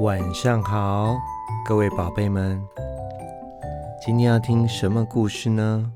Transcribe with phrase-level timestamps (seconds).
[0.00, 1.16] 晚上好，
[1.66, 2.62] 各位宝贝们，
[4.00, 5.90] 今天要听什么故事呢？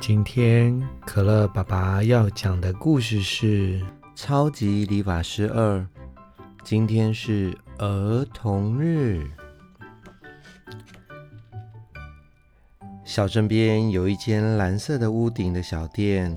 [0.00, 3.78] 今天可乐爸爸要讲的故事是
[4.14, 5.76] 《超级理发师二》。
[6.64, 9.26] 今天是儿童日，
[13.04, 16.34] 小镇边有一间蓝色的屋顶的小店，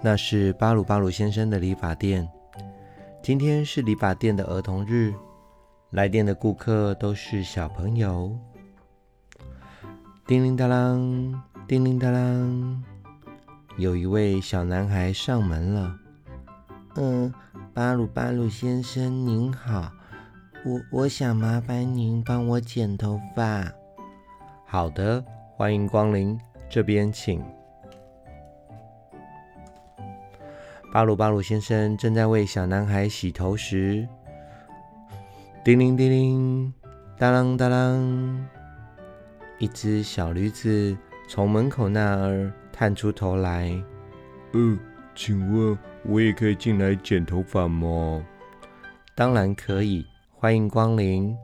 [0.00, 2.26] 那是巴鲁巴鲁先生的理发店。
[3.22, 5.12] 今天是理发店的儿童日。
[5.96, 8.38] 来电的顾客都是小朋友。
[10.26, 11.34] 叮铃当啷，
[11.66, 12.76] 叮铃当啷，
[13.78, 15.98] 有一位小男孩上门了。
[16.96, 17.32] 嗯，
[17.72, 19.90] 巴鲁巴鲁先生您好，
[20.66, 23.64] 我我想麻烦您帮我剪头发。
[24.66, 26.38] 好的，欢迎光临，
[26.68, 27.42] 这边请。
[30.92, 34.06] 巴鲁巴鲁先生正在为小男孩洗头时。
[35.66, 36.72] 叮铃叮铃，
[37.18, 38.38] 当啷当啷，
[39.58, 40.96] 一只小驴子
[41.28, 43.72] 从门口那儿探出头来。
[44.52, 44.78] 嗯，
[45.16, 48.24] 请问我也可以进来剪头发吗？
[49.16, 50.06] 当然可以，
[50.36, 51.36] 欢迎光临。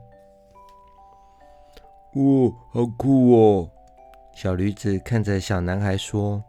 [2.13, 3.69] 哇，好酷哦！
[4.33, 6.41] 小驴子看着小男孩说：“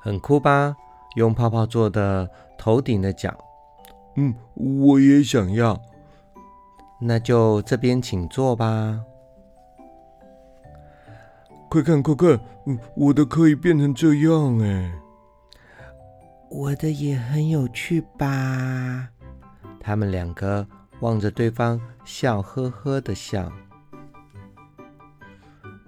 [0.00, 0.74] 很酷吧？
[1.16, 3.36] 用泡泡做的头顶的角。”
[4.16, 5.78] 嗯，我也想要。
[7.04, 9.00] 那就这边请坐吧。
[11.68, 12.38] 快看快看，
[12.94, 14.92] 我的可以变成这样哎！
[16.48, 19.08] 我的也很有趣吧？
[19.80, 20.64] 他们两个
[21.00, 23.50] 望着对方，笑呵呵的笑。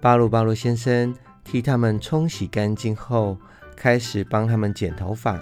[0.00, 3.38] 巴鲁巴鲁先生替他们冲洗干净后，
[3.76, 5.38] 开始帮他们剪头发。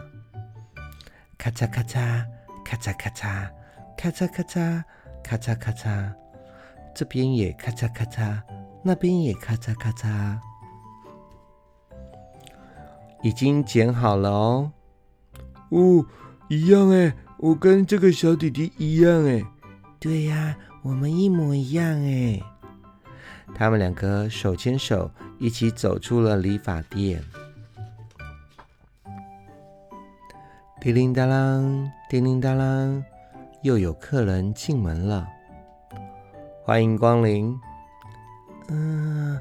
[1.38, 2.24] 咔嚓咔嚓，
[2.62, 3.48] 咔嚓咔嚓，
[3.96, 4.84] 咔嚓咔嚓。
[5.22, 6.12] 咔嚓咔嚓，
[6.94, 8.40] 这边也咔嚓咔嚓，
[8.82, 10.38] 那边也咔嚓咔嚓，
[13.22, 14.72] 已经剪好了哦。
[15.70, 16.04] 哦，
[16.48, 19.42] 一样哎，我跟这个小弟弟一样哎。
[19.98, 22.40] 对呀，我们一模一样哎。
[23.54, 27.22] 他们两个手牵手，一起走出了理发店。
[30.80, 33.04] 叮铃当啷，叮铃当啷。
[33.62, 35.28] 又有客人进门了，
[36.64, 37.56] 欢迎光临。
[38.68, 39.38] 嗯，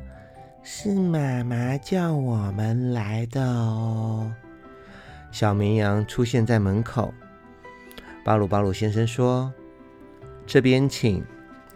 [0.62, 4.32] 是妈妈叫我们来的哦。
[5.32, 7.12] 小绵羊出现在门口。
[8.24, 9.52] 巴鲁巴鲁先生说
[10.46, 11.26] ：“这边请，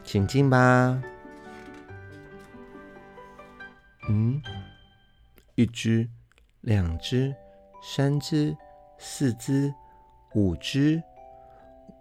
[0.03, 1.01] 请进吧。”
[4.07, 4.39] 嗯，
[5.55, 6.07] 一只，
[6.61, 7.33] 两只，
[7.81, 8.55] 三只，
[8.99, 9.73] 四只，
[10.35, 11.01] 五只。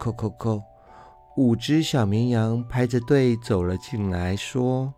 [0.05, 0.63] 扣扣扣！
[1.37, 4.93] 五只小绵羊排着队走了进来，说：“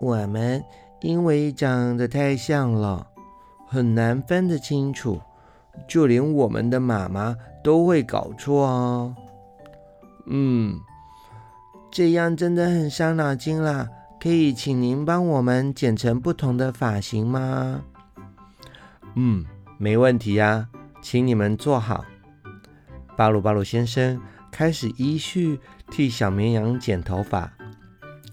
[0.00, 0.64] 我们
[1.00, 3.06] 因为长得太像了，
[3.68, 5.20] 很难分得清楚，
[5.86, 9.14] 就连我们的妈妈都会搞错哦。”
[10.26, 10.80] 嗯，
[11.90, 13.88] 这样真的很伤脑筋啦。
[14.18, 17.84] 可以请您帮我们剪成不同的发型吗？
[19.14, 19.44] 嗯，
[19.78, 20.68] 没问题呀，
[21.00, 22.04] 请你们坐好。
[23.16, 25.58] 巴鲁巴鲁先生开始依序
[25.90, 27.50] 替小绵羊剪头发，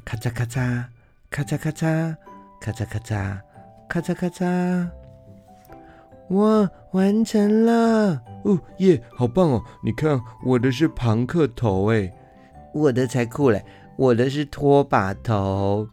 [0.03, 0.83] 咔嚓咔嚓，
[1.29, 2.13] 咔嚓咔嚓，
[2.59, 3.39] 咔嚓咔嚓，
[3.87, 4.89] 咔嚓咔嚓。
[6.31, 8.21] 哇，完成了！
[8.43, 9.63] 哦耶，好棒哦！
[9.81, 12.11] 你看，我的是庞克头哎，
[12.73, 13.63] 我的才酷嘞！
[13.95, 15.87] 我的是拖把头，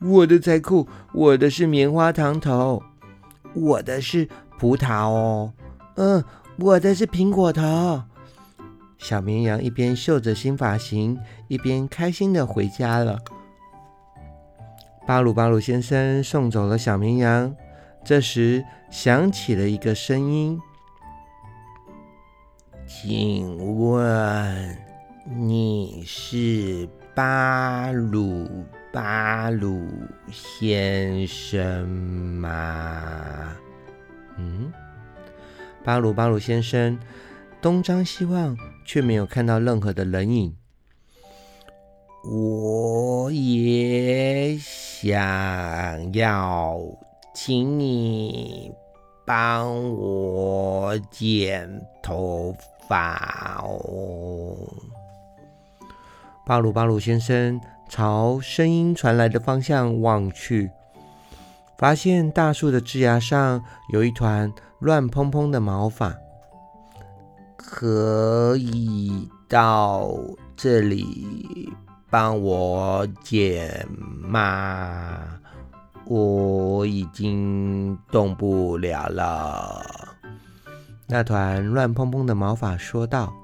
[0.00, 0.86] 我的才酷！
[1.14, 2.82] 我的是棉花糖头，
[3.54, 4.28] 我的是
[4.58, 5.52] 葡萄哦，
[5.96, 6.22] 嗯，
[6.58, 8.02] 我的是苹果头。
[9.04, 13.18] 小绵羊一边绣着新发型，一边开心的回家了。
[15.06, 17.54] 巴鲁巴鲁先生送走了小绵羊，
[18.02, 20.58] 这时响起了一个声音
[22.88, 24.78] ：“请问
[25.36, 28.48] 你是巴鲁
[28.90, 29.86] 巴鲁
[30.32, 33.54] 先生吗？”
[34.38, 34.72] 嗯，
[35.84, 36.98] 巴鲁巴鲁先生
[37.64, 38.54] 东张西望。
[38.84, 40.54] 却没有看到任何的人影。
[42.22, 46.78] 我也想要，
[47.34, 48.70] 请你
[49.24, 52.54] 帮我剪头
[52.86, 54.54] 发哦。
[56.44, 57.58] 巴鲁巴鲁先生
[57.88, 60.70] 朝声音传来的方向望去，
[61.78, 66.14] 发现大树的枝芽上有一团乱蓬蓬的毛发。
[67.76, 70.08] 可以到
[70.54, 71.72] 这里
[72.08, 73.84] 帮我剪
[74.22, 75.18] 嘛，
[76.04, 79.84] 我已经动不了了。
[81.08, 83.34] 那团乱蓬蓬的毛发说道。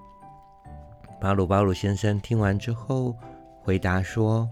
[1.21, 3.17] 巴鲁巴鲁先生听完之后
[3.61, 4.49] 回答说：“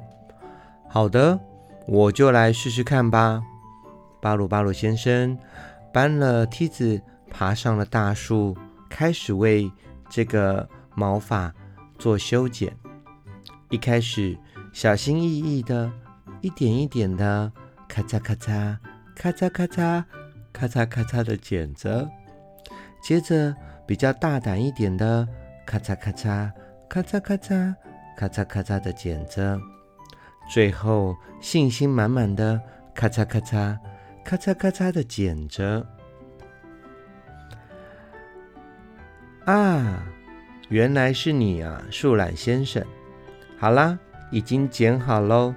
[0.91, 1.39] 好的，
[1.87, 3.41] 我就来试试看吧。”
[4.21, 5.39] 巴鲁巴鲁先生
[5.93, 8.57] 搬了梯子，爬上了大树，
[8.89, 9.71] 开始为
[10.09, 11.53] 这个毛发
[11.99, 12.77] 做修剪。
[13.71, 14.37] 一开始
[14.73, 15.91] 小心翼翼的，
[16.41, 17.53] 一点一点的，
[17.87, 18.77] 咔嚓咔嚓，
[19.15, 20.03] 咔嚓咔嚓，
[20.53, 22.09] 咔嚓咔嚓的剪着。
[23.03, 23.55] 接着
[23.87, 25.29] 比较大胆一点的，
[25.67, 26.51] 咔嚓咔嚓，
[26.89, 27.75] 咔嚓咔嚓，
[28.17, 29.61] 咔嚓咔嚓的剪着。
[30.51, 32.61] 最后信心满满的，
[32.95, 33.79] 咔嚓咔嚓，
[34.25, 35.87] 咔嚓咔嚓的剪着。
[39.49, 40.05] 啊，
[40.69, 42.85] 原来是你啊，树懒先生。
[43.57, 43.99] 好啦，
[44.31, 45.55] 已经剪好喽。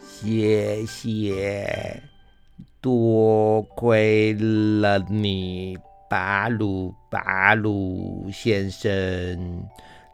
[0.00, 2.02] 谢谢，
[2.80, 5.76] 多亏了你。
[6.08, 9.62] 巴鲁巴鲁先生，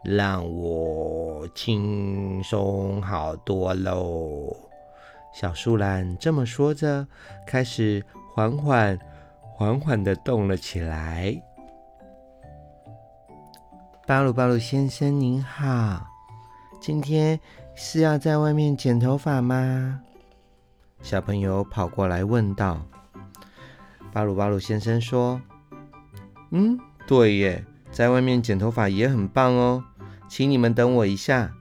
[0.03, 4.53] 让我轻松好多喽。
[5.33, 7.07] 小树懒这么说着，
[7.45, 8.03] 开始
[8.35, 8.99] 缓缓、
[9.55, 11.33] 缓缓的动了起来。
[14.07, 16.07] 巴鲁巴鲁先生您好，
[16.79, 17.37] 今天
[17.75, 19.99] 是要在外面剪头发吗？
[21.01, 22.81] 小朋友跑过来问道。
[24.13, 25.41] 巴鲁巴鲁先生说。
[26.51, 29.83] 嗯，对耶，在外面剪头发也很棒哦，
[30.29, 31.51] 请你们等我一下。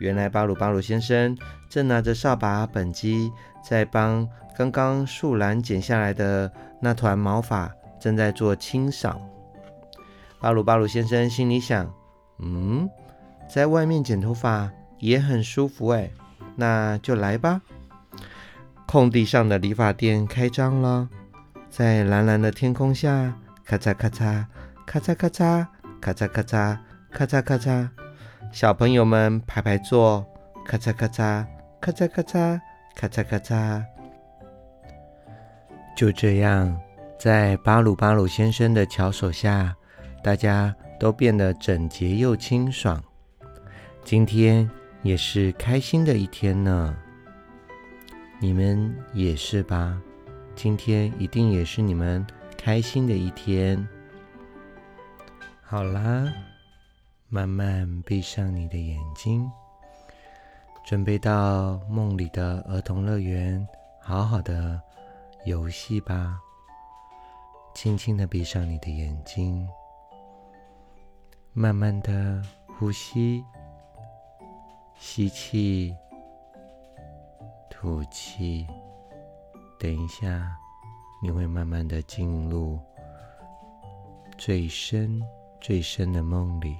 [0.00, 1.38] 原来巴鲁巴鲁先生
[1.68, 3.30] 正拿着扫把本机，
[3.64, 4.28] 在帮
[4.58, 6.50] 刚刚树懒剪下来的
[6.80, 9.22] 那团毛发正在做清扫。
[10.42, 11.88] 巴鲁巴鲁先生心里想：
[12.40, 12.90] 嗯，
[13.48, 14.68] 在外面剪头发
[14.98, 16.10] 也很舒服哎，
[16.56, 17.62] 那就来吧。
[18.88, 21.08] 空地上的理发店开张了，
[21.70, 23.32] 在蓝蓝的天空下。
[23.64, 24.44] 咔嚓咔嚓，
[24.84, 25.64] 咔嚓咔嚓，
[26.00, 26.76] 咔嚓咔嚓，
[27.12, 27.88] 咔嚓咔嚓，
[28.50, 30.26] 小朋友们排排坐，
[30.66, 31.46] 咔嚓咔嚓，
[31.80, 32.60] 咔嚓咔嚓，
[32.96, 33.80] 咔嚓咔嚓。
[35.96, 36.76] 就这样，
[37.16, 39.74] 在巴鲁巴鲁先生的巧手下，
[40.22, 43.02] 大家都变得整洁又清爽。
[44.04, 44.70] 今天
[45.02, 46.96] 也是开心的一天呢，
[48.40, 50.00] 你们也是吧？
[50.54, 52.24] 今天一定也是你们。
[52.64, 53.88] 开心的一天，
[55.62, 56.32] 好啦，
[57.28, 59.50] 慢慢闭上你的眼睛，
[60.86, 63.66] 准备到梦里的儿童乐园，
[64.00, 64.80] 好好的
[65.44, 66.38] 游戏吧。
[67.74, 69.66] 轻轻的闭上你的眼睛，
[71.54, 73.44] 慢慢的呼吸，
[74.98, 75.94] 吸气，
[77.68, 78.66] 吐气，
[79.78, 80.56] 等一下。
[81.22, 82.80] 你会慢慢的进入
[84.38, 85.22] 最深、
[85.60, 86.76] 最深的梦里，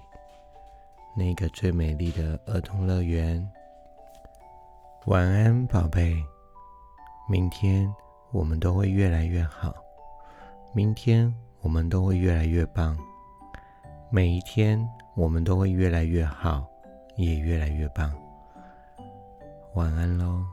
[1.15, 3.47] 那个最美丽的儿童乐园。
[5.05, 6.17] 晚安，宝贝。
[7.29, 7.95] 明天
[8.33, 9.75] 我们都会越来越好，
[10.73, 12.99] 明天我们都会越来越棒，
[14.15, 16.67] 每一天我们都会越来越好，
[17.17, 18.13] 也越来越棒。
[19.73, 20.45] 晚安喽。